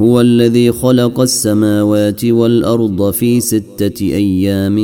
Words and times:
هو 0.00 0.20
الذي 0.20 0.72
خلق 0.72 1.20
السماوات 1.20 2.24
والارض 2.24 3.10
في 3.10 3.40
سته 3.40 4.02
ايام 4.04 4.76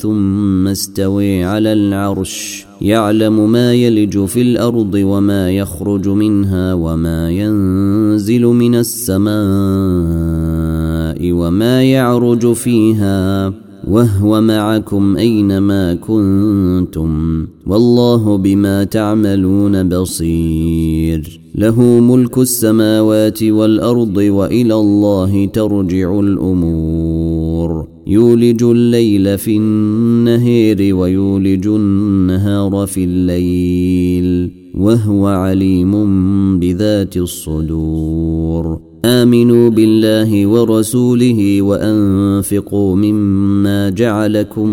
ثم 0.00 0.66
استوي 0.68 1.44
على 1.44 1.72
العرش 1.72 2.64
يعلم 2.80 3.52
ما 3.52 3.72
يلج 3.74 4.24
في 4.24 4.42
الارض 4.42 4.94
وما 4.94 5.50
يخرج 5.50 6.08
منها 6.08 6.74
وما 6.74 7.30
ينزل 7.30 8.42
من 8.42 8.74
السماء 8.74 11.32
وما 11.32 11.82
يعرج 11.82 12.52
فيها 12.52 13.52
وهو 13.88 14.40
معكم 14.40 15.16
اينما 15.16 15.94
كنتم 15.94 17.46
والله 17.66 18.36
بما 18.36 18.84
تعملون 18.84 19.88
بصير 19.88 21.40
له 21.54 21.82
ملك 21.82 22.38
السماوات 22.38 23.42
والارض 23.42 24.16
والى 24.16 24.74
الله 24.74 25.44
ترجع 25.46 26.20
الامور 26.20 27.88
يولج 28.06 28.62
الليل 28.62 29.38
في 29.38 29.56
النهير 29.56 30.96
ويولج 30.96 31.66
النهار 31.66 32.86
في 32.86 33.04
الليل 33.04 34.50
وهو 34.74 35.26
عليم 35.26 36.58
بذات 36.58 37.16
الصدور 37.16 38.87
امنوا 39.04 39.70
بالله 39.70 40.46
ورسوله 40.46 41.62
وانفقوا 41.62 42.96
مما 42.96 43.90
جعلكم 43.90 44.68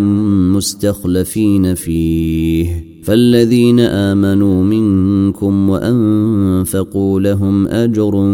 مستخلفين 0.56 1.76
فيه 1.76 2.86
فالذين 3.04 3.80
امنوا 3.80 4.64
منكم 4.64 5.70
وانفقوا 5.70 7.20
لهم 7.20 7.68
اجر 7.68 8.34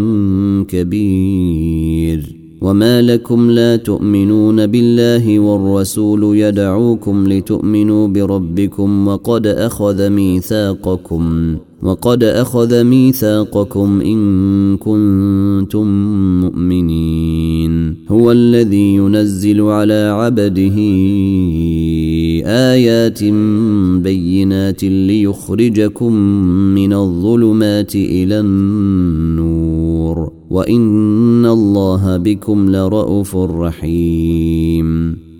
كبير 0.67 2.37
وما 2.61 3.01
لكم 3.01 3.51
لا 3.51 3.75
تؤمنون 3.75 4.67
بالله 4.67 5.39
والرسول 5.39 6.37
يدعوكم 6.37 7.27
لتؤمنوا 7.27 8.07
بربكم 8.07 9.07
وقد 9.07 9.47
اخذ 9.47 10.09
ميثاقكم 10.09 11.55
وقد 11.83 12.23
اخذ 12.23 12.83
ميثاقكم 12.83 14.01
ان 14.01 14.77
كنتم 14.77 15.87
مؤمنين 16.41 17.95
هو 18.09 18.31
الذي 18.31 18.95
ينزل 18.95 19.61
على 19.61 20.07
عبده 20.13 20.77
ايات 22.45 23.23
بينات 24.03 24.83
ليخرجكم 24.83 26.13
من 26.75 26.93
الظلمات 26.93 27.95
الى 27.95 28.39
النور 28.39 30.31
وان 30.49 31.45
الله 31.45 32.17
بكم 32.17 32.69
لرءوف 32.75 33.35
رحيم 33.35 35.17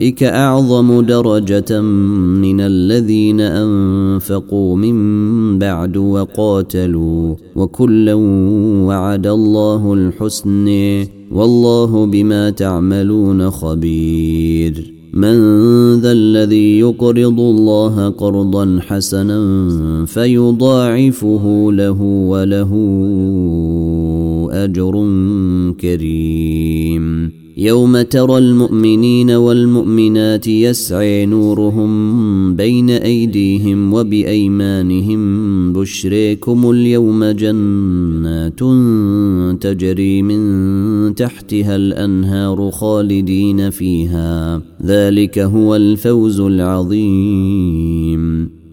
اولئك 0.00 0.22
اعظم 0.22 1.00
درجه 1.00 1.80
من 1.80 2.60
الذين 2.60 3.40
انفقوا 3.40 4.76
من 4.76 5.58
بعد 5.58 5.96
وقاتلوا 5.96 7.34
وكلا 7.56 8.14
وعد 8.86 9.26
الله 9.26 9.92
الحسن 9.94 10.68
والله 11.32 12.06
بما 12.06 12.50
تعملون 12.50 13.50
خبير 13.50 14.94
من 15.14 15.34
ذا 16.00 16.12
الذي 16.12 16.78
يقرض 16.78 17.40
الله 17.40 18.08
قرضا 18.08 18.78
حسنا 18.86 19.46
فيضاعفه 20.06 21.66
له 21.72 22.02
وله 22.02 22.70
اجر 24.64 25.04
كريم 25.80 27.39
يوم 27.60 28.00
ترى 28.02 28.38
المؤمنين 28.38 29.30
والمؤمنات 29.30 30.46
يسعي 30.46 31.26
نورهم 31.26 31.90
بين 32.56 32.90
ايديهم 32.90 33.94
وبايمانهم 33.94 35.22
بشريكم 35.72 36.70
اليوم 36.70 37.24
جنات 37.24 38.58
تجري 39.62 40.22
من 40.22 41.14
تحتها 41.14 41.76
الانهار 41.76 42.70
خالدين 42.70 43.70
فيها 43.70 44.62
ذلك 44.86 45.38
هو 45.38 45.76
الفوز 45.76 46.40
العظيم 46.40 48.09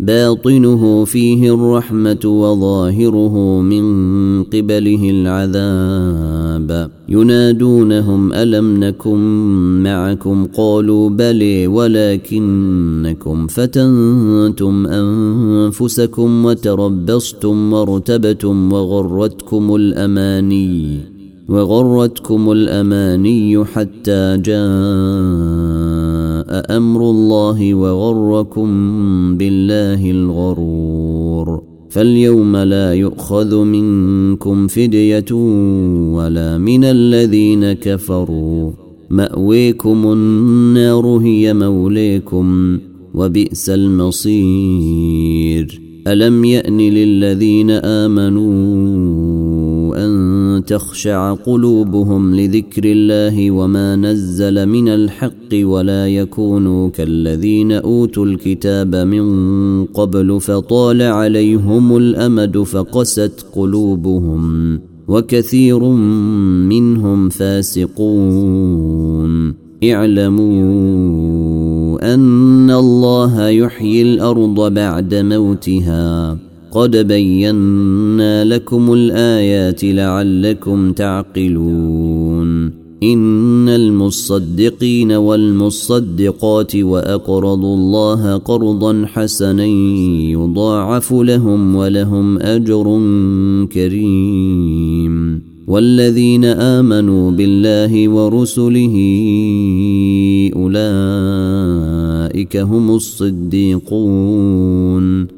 باطنه 0.00 1.04
فيه 1.04 1.54
الرحمه 1.54 2.18
وظاهره 2.24 3.60
من 3.60 3.84
قبله 4.44 5.10
العذاب 5.10 6.90
ينادونهم 7.08 8.32
الم 8.32 8.84
نكن 8.84 9.18
معكم 9.82 10.44
قالوا 10.56 11.08
بلي 11.10 11.66
ولكنكم 11.66 13.46
فتنتم 13.46 14.86
انفسكم 14.86 16.44
وتربصتم 16.44 17.72
وارتبتم 17.72 18.72
وغرتكم 18.72 19.74
الاماني 19.76 20.98
وغرتكم 21.48 22.52
الاماني 22.52 23.64
حتى 23.64 24.36
جاء 24.44 24.60
امر 26.76 27.10
الله 27.10 27.74
وغركم 27.74 28.68
بالله 29.36 30.10
الغرور 30.10 31.62
فاليوم 31.90 32.56
لا 32.56 32.94
يؤخذ 32.94 33.56
منكم 33.62 34.66
فديه 34.66 35.32
ولا 36.16 36.58
من 36.58 36.84
الذين 36.84 37.72
كفروا 37.72 38.72
ماويكم 39.10 40.06
النار 40.12 41.06
هي 41.16 41.54
موليكم 41.54 42.78
وبئس 43.14 43.70
المصير 43.70 45.80
الم 46.06 46.44
يان 46.44 46.78
للذين 46.80 47.70
امنوا 47.70 49.27
تخشع 50.62 51.32
قلوبهم 51.34 52.34
لذكر 52.34 52.82
الله 52.84 53.50
وما 53.50 53.96
نزل 53.96 54.66
من 54.66 54.88
الحق 54.88 55.50
ولا 55.54 56.08
يكونوا 56.08 56.88
كالذين 56.88 57.72
أوتوا 57.72 58.24
الكتاب 58.24 58.94
من 58.96 59.84
قبل 59.84 60.40
فطال 60.40 61.02
عليهم 61.02 61.96
الأمد 61.96 62.58
فقست 62.58 63.46
قلوبهم 63.52 64.80
وكثير 65.08 65.78
منهم 66.68 67.28
فاسقون 67.28 69.54
اعلموا 69.84 70.82
أن 72.14 72.70
الله 72.70 73.48
يحيي 73.48 74.02
الأرض 74.02 74.74
بعد 74.74 75.14
موتها 75.14 76.38
قد 76.78 76.96
بينا 76.96 78.44
لكم 78.44 78.92
الايات 78.92 79.84
لعلكم 79.84 80.92
تعقلون 80.92 82.78
ان 83.02 83.68
المصدقين 83.68 85.12
والمصدقات 85.12 86.76
واقرضوا 86.76 87.74
الله 87.76 88.36
قرضا 88.36 89.04
حسنا 89.06 89.64
يضاعف 90.30 91.12
لهم 91.12 91.74
ولهم 91.76 92.38
اجر 92.38 92.84
كريم 93.72 95.42
والذين 95.66 96.44
امنوا 96.44 97.30
بالله 97.30 98.08
ورسله 98.08 98.94
اولئك 100.56 102.56
هم 102.56 102.90
الصديقون 102.94 105.37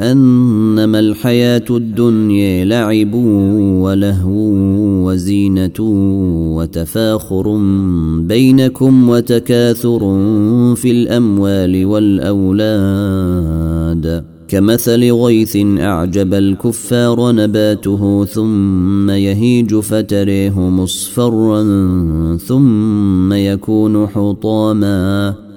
انما 0.00 1.00
الحياه 1.00 1.64
الدنيا 1.70 2.64
لعب 2.64 3.14
ولهو 3.84 4.40
وزينه 5.10 5.70
وتفاخر 6.56 7.56
بينكم 8.18 9.08
وتكاثر 9.08 9.98
في 10.74 10.90
الاموال 10.90 11.86
والاولاد 11.86 14.24
كمثل 14.48 15.12
غيث 15.12 15.56
اعجب 15.80 16.34
الكفار 16.34 17.32
نباته 17.32 18.24
ثم 18.24 19.10
يهيج 19.10 19.74
فتريه 19.74 20.60
مصفرا 20.60 21.62
ثم 22.36 23.32
يكون 23.32 24.06
حطاما 24.06 25.34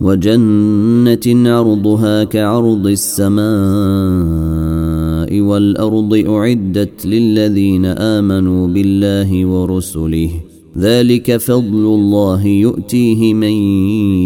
وجنة 0.00 1.50
عرضها 1.50 2.24
كعرض 2.24 2.86
السماء 2.86 5.40
والأرض 5.40 6.24
أعدت 6.28 7.06
للذين 7.06 7.84
آمنوا 7.86 8.66
بالله 8.66 9.46
ورسله 9.46 10.30
ذلك 10.78 11.36
فضل 11.36 11.74
الله 11.74 12.46
يؤتيه 12.46 13.34
من 13.34 13.52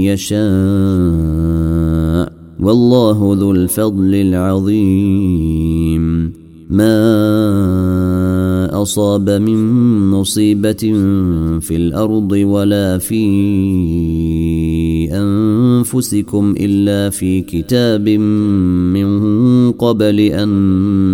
يشاء 0.06 0.40
والله 2.60 3.34
ذو 3.40 3.50
الفضل 3.52 4.14
العظيم 4.14 6.32
ما 6.70 7.10
أصاب 8.82 9.30
من 9.30 9.60
مصيبة 10.10 10.82
في 11.60 11.76
الأرض 11.76 12.32
ولا 12.32 12.98
في 12.98 13.26
أنفسكم 15.94 16.54
إلا 16.60 17.10
في 17.10 17.40
كتاب 17.40 18.08
من 18.08 19.70
قبل 19.72 20.20
أن 20.20 20.50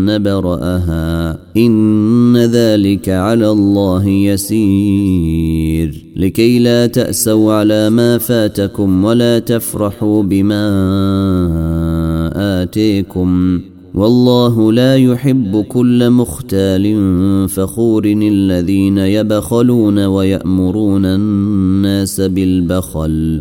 نبرأها 0.06 1.38
إن 1.56 2.37
ذلك 2.37 3.08
على 3.08 3.50
الله 3.50 4.08
يسير 4.08 6.05
لكي 6.17 6.58
لا 6.58 6.87
تأسوا 6.87 7.52
على 7.52 7.90
ما 7.90 8.19
فاتكم 8.19 9.05
ولا 9.05 9.38
تفرحوا 9.38 10.23
بما 10.23 10.67
آتيكم 12.37 13.61
والله 13.94 14.73
لا 14.73 14.96
يحب 14.96 15.64
كل 15.69 16.11
مختال 16.11 16.96
فخور 17.49 18.05
الذين 18.23 18.99
يبخلون 18.99 19.99
ويأمرون 20.05 21.05
الناس 21.06 22.20
بالبخل 22.20 23.40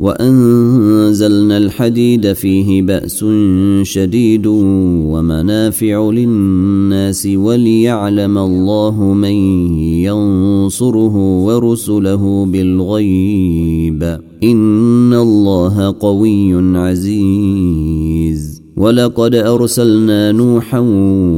وانزلنا 0.00 1.56
الحديد 1.56 2.32
فيه 2.32 2.82
باس 2.82 3.24
شديد 3.82 4.46
ومنافع 5.06 6.10
للناس 6.10 7.28
وليعلم 7.34 8.38
الله 8.38 9.02
من 9.04 9.34
ينصره 9.84 11.38
ورسله 11.44 12.46
بالغيب 12.46 14.18
ان 14.44 15.12
الله 15.14 15.94
قوي 16.00 16.76
عزيز 16.78 18.62
ولقد 18.76 19.34
ارسلنا 19.34 20.32
نوحا 20.32 20.78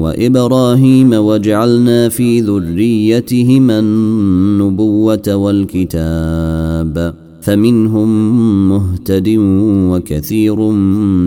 وابراهيم 0.00 1.12
وجعلنا 1.12 2.08
في 2.08 2.41
ذريتهما 2.41 3.79
النبوه 3.79 5.35
والكتاب 5.37 7.12
فمنهم 7.43 8.09
مهتد 8.69 9.29
وكثير 9.91 10.56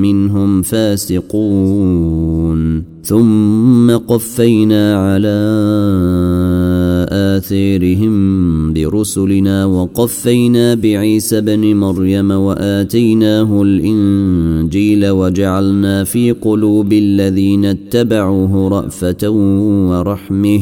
منهم 0.03 0.61
فاسقون 0.61 2.83
ثم 3.03 3.91
قفينا 3.91 4.95
على 4.95 5.45
اثيرهم 7.37 8.73
برسلنا 8.73 9.65
وقفينا 9.65 10.73
بعيسى 10.73 11.41
بن 11.41 11.75
مريم 11.75 12.31
واتيناه 12.31 13.61
الانجيل 13.61 15.09
وجعلنا 15.09 16.03
في 16.03 16.31
قلوب 16.31 16.93
الذين 16.93 17.65
اتبعوه 17.65 18.67
رافه 18.69 19.29
ورحمه 19.89 20.61